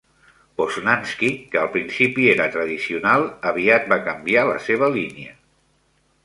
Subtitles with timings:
[0.59, 5.37] Poznanski, que al principi era tradicional, aviat va canviar la seva línia.